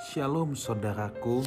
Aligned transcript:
Shalom 0.00 0.56
saudaraku, 0.56 1.44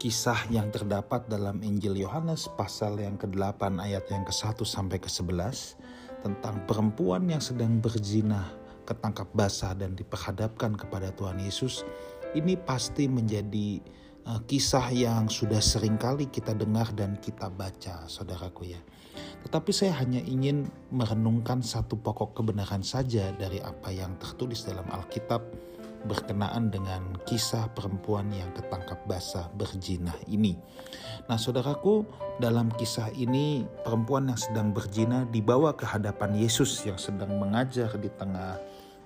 kisah 0.00 0.48
yang 0.48 0.72
terdapat 0.72 1.28
dalam 1.28 1.60
Injil 1.60 2.00
Yohanes 2.00 2.48
pasal 2.48 2.96
yang 2.96 3.20
ke-8 3.20 3.68
ayat 3.84 4.08
yang 4.08 4.24
ke-1 4.24 4.64
sampai 4.64 4.96
ke-11 4.96 5.76
tentang 6.24 6.64
perempuan 6.64 7.28
yang 7.28 7.44
sedang 7.44 7.84
berzina, 7.84 8.48
ketangkap 8.88 9.28
basah 9.36 9.76
dan 9.76 9.92
diperhadapkan 9.92 10.72
kepada 10.72 11.12
Tuhan 11.12 11.36
Yesus. 11.44 11.84
Ini 12.32 12.56
pasti 12.64 13.12
menjadi 13.12 13.84
uh, 14.24 14.40
kisah 14.48 14.88
yang 14.88 15.28
sudah 15.28 15.60
sering 15.60 16.00
kali 16.00 16.32
kita 16.32 16.56
dengar 16.56 16.88
dan 16.96 17.20
kita 17.20 17.52
baca, 17.52 18.08
saudaraku 18.08 18.72
ya. 18.72 18.80
Tetapi 19.44 19.68
saya 19.68 20.00
hanya 20.00 20.24
ingin 20.24 20.64
merenungkan 20.88 21.60
satu 21.60 22.00
pokok 22.00 22.40
kebenaran 22.40 22.80
saja 22.80 23.36
dari 23.36 23.60
apa 23.60 23.92
yang 23.92 24.16
tertulis 24.16 24.64
dalam 24.64 24.88
Alkitab 24.88 25.44
berkenaan 26.06 26.70
dengan 26.70 27.14
kisah 27.26 27.70
perempuan 27.72 28.30
yang 28.34 28.50
ketangkap 28.54 28.98
basah 29.06 29.46
berzina 29.54 30.12
ini. 30.26 30.58
Nah, 31.30 31.38
saudaraku, 31.38 32.02
dalam 32.42 32.70
kisah 32.74 33.10
ini 33.14 33.62
perempuan 33.86 34.26
yang 34.26 34.40
sedang 34.40 34.74
berzina 34.74 35.22
dibawa 35.30 35.74
ke 35.78 35.86
hadapan 35.86 36.34
Yesus 36.34 36.82
yang 36.82 36.98
sedang 36.98 37.38
mengajar 37.38 37.94
di 37.98 38.10
tengah 38.10 38.58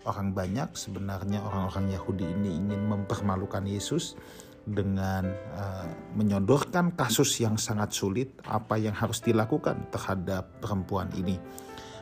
orang 0.09 0.33
banyak. 0.33 0.73
Sebenarnya 0.73 1.43
orang-orang 1.45 1.93
Yahudi 1.93 2.25
ini 2.25 2.57
ingin 2.57 2.89
mempermalukan 2.89 3.67
Yesus 3.67 4.17
dengan 4.67 5.31
uh, 5.55 5.87
menyodorkan 6.19 6.99
kasus 6.99 7.39
yang 7.39 7.55
sangat 7.55 7.95
sulit 7.95 8.35
apa 8.51 8.75
yang 8.75 8.95
harus 8.95 9.23
dilakukan 9.23 9.87
terhadap 9.95 10.51
perempuan 10.59 11.07
ini. 11.15 11.39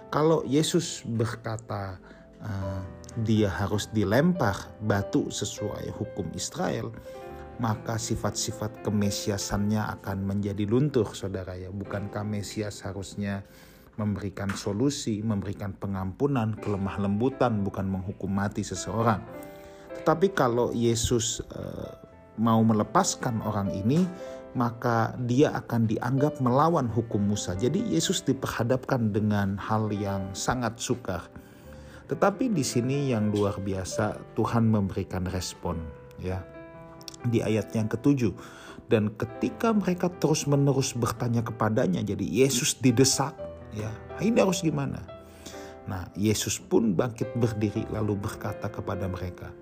Kalau 0.09 0.41
Yesus 0.49 1.05
berkata 1.05 2.01
uh, 2.41 2.81
dia 3.23 3.47
harus 3.47 3.87
dilempar 3.95 4.75
batu 4.83 5.31
sesuai 5.31 5.95
hukum 5.95 6.27
Israel, 6.35 6.91
maka 7.63 7.95
sifat-sifat 7.95 8.83
kemesiasannya 8.83 9.79
akan 10.01 10.27
menjadi 10.27 10.67
luntur, 10.67 11.15
saudara 11.15 11.55
ya. 11.55 11.71
Bukankah 11.71 12.27
Mesias 12.27 12.83
harusnya 12.83 13.47
memberikan 13.95 14.51
solusi, 14.51 15.23
memberikan 15.23 15.71
pengampunan, 15.79 16.59
kelemah 16.59 16.99
lembutan, 16.99 17.63
bukan 17.63 17.87
menghukum 17.87 18.27
mati 18.27 18.67
seseorang. 18.67 19.23
Tetapi 20.03 20.35
kalau 20.35 20.75
Yesus 20.75 21.39
uh, 21.55 21.95
mau 22.35 22.59
melepaskan 22.67 23.39
orang 23.47 23.71
ini, 23.71 24.03
maka 24.59 25.15
dia 25.23 25.55
akan 25.55 25.87
dianggap 25.87 26.43
melawan 26.43 26.91
hukum 26.91 27.23
Musa. 27.23 27.55
Jadi 27.55 27.87
Yesus 27.87 28.27
diperhadapkan 28.27 29.15
dengan 29.15 29.55
hal 29.63 29.95
yang 29.95 30.35
sangat 30.35 30.79
sukar 30.83 31.23
tetapi 32.05 32.53
di 32.53 32.61
sini 32.61 33.11
yang 33.13 33.33
luar 33.33 33.57
biasa 33.61 34.37
Tuhan 34.37 34.69
memberikan 34.69 35.25
respon 35.29 35.81
ya. 36.21 36.45
Di 37.25 37.41
ayat 37.41 37.73
yang 37.73 37.89
ketujuh 37.89 38.37
dan 38.93 39.17
ketika 39.17 39.73
mereka 39.73 40.13
terus-menerus 40.13 40.93
bertanya 40.93 41.41
kepadanya 41.41 42.05
jadi 42.05 42.25
Yesus 42.25 42.77
didesak 42.77 43.33
ya. 43.73 43.89
Ini 44.21 44.45
harus 44.45 44.61
gimana? 44.61 45.01
Nah, 45.85 46.09
Yesus 46.17 46.61
pun 46.61 46.97
bangkit 46.97 47.37
berdiri 47.37 47.85
lalu 47.93 48.17
berkata 48.17 48.69
kepada 48.69 49.05
mereka, 49.09 49.53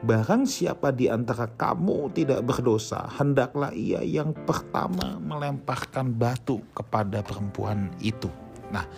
Barang 0.00 0.48
siapa 0.48 0.96
di 0.96 1.12
antara 1.12 1.44
kamu 1.44 2.16
tidak 2.16 2.40
berdosa, 2.48 3.04
hendaklah 3.20 3.68
ia 3.76 4.00
yang 4.00 4.32
pertama 4.48 5.20
melemparkan 5.20 6.16
batu 6.16 6.64
kepada 6.72 7.20
perempuan 7.20 7.92
itu. 8.00 8.32
Nah, 8.72 8.88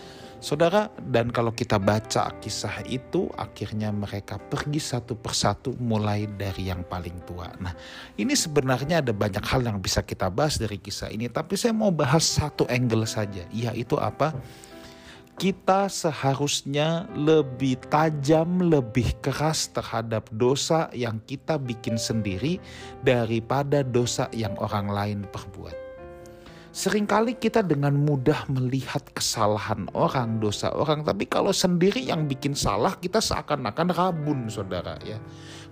Saudara, 0.43 0.91
dan 1.07 1.31
kalau 1.31 1.55
kita 1.55 1.79
baca 1.79 2.35
kisah 2.43 2.83
itu, 2.91 3.31
akhirnya 3.39 3.95
mereka 3.95 4.43
pergi 4.43 4.83
satu 4.83 5.15
persatu 5.15 5.79
mulai 5.79 6.27
dari 6.27 6.67
yang 6.67 6.83
paling 6.83 7.15
tua. 7.23 7.47
Nah, 7.63 7.71
ini 8.19 8.35
sebenarnya 8.35 9.07
ada 9.07 9.15
banyak 9.15 9.39
hal 9.47 9.63
yang 9.63 9.79
bisa 9.79 10.03
kita 10.03 10.27
bahas 10.35 10.59
dari 10.59 10.83
kisah 10.83 11.15
ini, 11.15 11.31
tapi 11.31 11.55
saya 11.55 11.71
mau 11.71 11.95
bahas 11.95 12.27
satu 12.27 12.67
angle 12.67 13.07
saja, 13.07 13.47
yaitu 13.55 13.95
apa? 14.03 14.35
Kita 15.39 15.87
seharusnya 15.87 17.07
lebih 17.15 17.79
tajam, 17.87 18.67
lebih 18.67 19.15
keras 19.23 19.71
terhadap 19.71 20.27
dosa 20.35 20.91
yang 20.91 21.23
kita 21.23 21.55
bikin 21.55 21.95
sendiri 21.95 22.59
daripada 23.07 23.87
dosa 23.87 24.27
yang 24.35 24.59
orang 24.59 24.91
lain 24.91 25.19
perbuat. 25.31 25.92
Seringkali 26.73 27.37
kita 27.37 27.61
dengan 27.61 27.93
mudah 27.93 28.49
melihat 28.49 29.05
kesalahan 29.13 29.93
orang, 29.93 30.41
dosa 30.41 30.73
orang, 30.73 31.05
tapi 31.05 31.29
kalau 31.29 31.53
sendiri 31.53 32.01
yang 32.01 32.25
bikin 32.25 32.57
salah 32.57 32.97
kita 32.97 33.21
seakan-akan 33.21 33.93
rabun, 33.93 34.49
saudara 34.49 34.97
ya. 35.05 35.21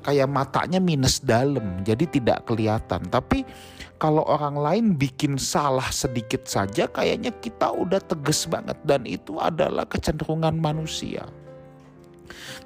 Kayak 0.04 0.28
matanya 0.28 0.76
minus 0.76 1.24
dalam, 1.24 1.80
jadi 1.88 2.04
tidak 2.04 2.44
kelihatan. 2.44 3.08
Tapi 3.08 3.48
kalau 3.96 4.28
orang 4.28 4.60
lain 4.60 4.86
bikin 4.92 5.40
salah 5.40 5.88
sedikit 5.88 6.44
saja, 6.44 6.84
kayaknya 6.84 7.32
kita 7.32 7.72
udah 7.72 8.04
tegas 8.04 8.44
banget 8.44 8.76
dan 8.84 9.08
itu 9.08 9.40
adalah 9.40 9.88
kecenderungan 9.88 10.52
manusia. 10.60 11.24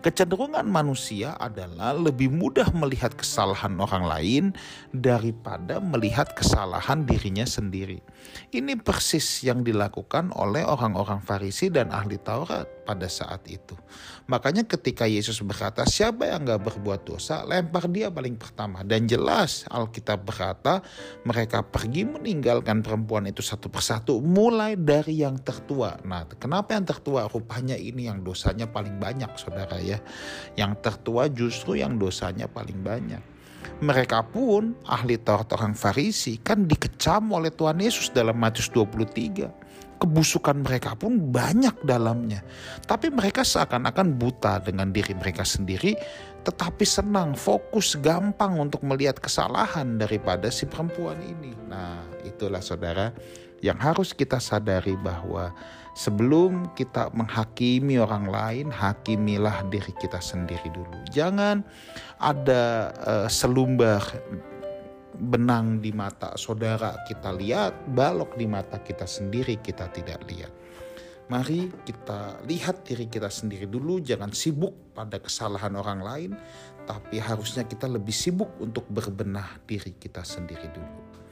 Kecenderungan 0.03 0.67
manusia 0.67 1.39
adalah 1.39 1.95
lebih 1.95 2.29
mudah 2.29 2.69
melihat 2.75 3.15
kesalahan 3.15 3.79
orang 3.79 4.05
lain 4.05 4.45
daripada 4.91 5.79
melihat 5.79 6.35
kesalahan 6.35 7.07
dirinya 7.07 7.47
sendiri. 7.47 8.03
Ini 8.51 8.81
persis 8.83 9.47
yang 9.47 9.63
dilakukan 9.63 10.35
oleh 10.35 10.67
orang-orang 10.67 11.23
Farisi 11.23 11.71
dan 11.71 11.95
ahli 11.95 12.19
Taurat 12.19 12.74
pada 12.85 13.09
saat 13.09 13.49
itu. 13.49 13.73
Makanya 14.29 14.65
ketika 14.69 15.09
Yesus 15.09 15.41
berkata 15.41 15.85
siapa 15.89 16.29
yang 16.29 16.45
gak 16.45 16.65
berbuat 16.65 17.09
dosa 17.09 17.45
lempar 17.45 17.89
dia 17.89 18.13
paling 18.13 18.37
pertama. 18.37 18.85
Dan 18.85 19.09
jelas 19.09 19.65
Alkitab 19.73 20.25
berkata 20.25 20.85
mereka 21.25 21.65
pergi 21.65 22.05
meninggalkan 22.05 22.85
perempuan 22.85 23.25
itu 23.25 23.41
satu 23.41 23.73
persatu 23.73 24.21
mulai 24.21 24.77
dari 24.77 25.25
yang 25.25 25.41
tertua. 25.41 25.97
Nah 26.05 26.29
kenapa 26.37 26.77
yang 26.77 26.85
tertua 26.85 27.27
rupanya 27.29 27.75
ini 27.75 28.07
yang 28.07 28.21
dosanya 28.21 28.69
paling 28.69 29.01
banyak 29.01 29.33
saudara 29.41 29.81
ya. 29.81 29.99
Yang 30.55 30.73
tertua 30.85 31.33
justru 31.33 31.81
yang 31.81 31.97
dosanya 31.97 32.47
paling 32.47 32.81
banyak. 32.85 33.35
Mereka 33.81 34.31
pun 34.31 34.77
ahli 34.87 35.19
Taurat 35.19 35.49
orang 35.57 35.73
Farisi 35.73 36.39
kan 36.39 36.69
dikecam 36.69 37.33
oleh 37.33 37.51
Tuhan 37.51 37.81
Yesus 37.81 38.13
dalam 38.13 38.37
Matius 38.37 38.69
23 38.71 39.65
kebusukan 40.05 40.61
mereka 40.61 40.93
pun 40.93 41.33
banyak 41.33 41.81
dalamnya. 41.81 42.45
Tapi 42.85 43.09
mereka 43.09 43.41
seakan-akan 43.41 44.21
buta 44.21 44.61
dengan 44.61 44.93
diri 44.93 45.17
mereka 45.17 45.49
sendiri, 45.49 45.97
tetapi 46.45 46.85
senang, 46.85 47.33
fokus, 47.33 47.97
gampang 47.97 48.61
untuk 48.61 48.85
melihat 48.85 49.17
kesalahan 49.17 49.97
daripada 49.97 50.53
si 50.53 50.69
perempuan 50.69 51.17
ini. 51.25 51.57
Nah, 51.73 52.05
itulah 52.21 52.61
saudara 52.61 53.17
yang 53.65 53.81
harus 53.81 54.13
kita 54.13 54.37
sadari 54.37 54.93
bahwa 55.01 55.57
sebelum 55.97 56.69
kita 56.77 57.09
menghakimi 57.17 57.97
orang 57.97 58.29
lain, 58.29 58.69
hakimilah 58.69 59.65
diri 59.73 59.97
kita 59.97 60.21
sendiri 60.21 60.69
dulu. 60.69 61.01
Jangan 61.09 61.65
ada 62.21 62.93
uh, 63.09 63.29
selumbar 63.33 64.05
benang 65.15 65.79
di 65.79 65.95
mata 65.95 66.35
saudara 66.35 67.07
kita 67.07 67.31
lihat, 67.35 67.95
balok 67.95 68.35
di 68.35 68.47
mata 68.51 68.83
kita 68.83 69.07
sendiri 69.07 69.63
kita 69.63 69.89
tidak 69.95 70.23
lihat. 70.27 70.53
Mari 71.25 71.73
kita 71.89 72.45
lihat 72.45 72.85
diri 72.85 73.09
kita 73.09 73.33
sendiri 73.33 73.65
dulu, 73.65 73.97
jangan 73.97 74.29
sibuk 74.37 74.93
pada 74.93 75.17
kesalahan 75.17 75.73
orang 75.73 76.01
lain, 76.05 76.31
tapi 76.85 77.17
harusnya 77.17 77.65
kita 77.65 77.89
lebih 77.89 78.13
sibuk 78.13 78.53
untuk 78.61 78.85
berbenah 78.93 79.65
diri 79.65 79.97
kita 79.97 80.21
sendiri 80.21 80.69
dulu. 80.69 81.24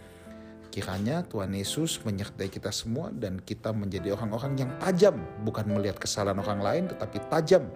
Kiranya 0.72 1.20
Tuhan 1.28 1.52
Yesus 1.52 2.00
menyertai 2.00 2.48
kita 2.48 2.72
semua 2.72 3.12
dan 3.12 3.36
kita 3.44 3.76
menjadi 3.76 4.16
orang-orang 4.16 4.56
yang 4.56 4.70
tajam, 4.80 5.20
bukan 5.44 5.68
melihat 5.68 6.00
kesalahan 6.00 6.40
orang 6.40 6.60
lain, 6.64 6.84
tetapi 6.88 7.20
tajam 7.28 7.68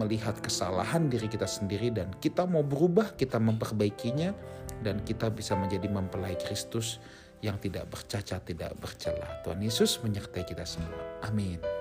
melihat 0.00 0.32
kesalahan 0.40 1.12
diri 1.12 1.28
kita 1.28 1.44
sendiri 1.44 1.92
dan 1.92 2.08
kita 2.24 2.48
mau 2.48 2.64
berubah, 2.64 3.12
kita 3.20 3.36
memperbaikinya, 3.36 4.32
dan 4.80 5.04
kita 5.04 5.28
bisa 5.28 5.60
menjadi 5.60 5.92
mempelai 5.92 6.40
Kristus 6.40 6.96
yang 7.44 7.60
tidak 7.60 7.84
bercacat, 7.92 8.40
tidak 8.48 8.72
bercela. 8.80 9.44
Tuhan 9.44 9.60
Yesus 9.60 10.00
menyertai 10.00 10.48
kita 10.48 10.64
semua. 10.64 11.20
Amin. 11.28 11.77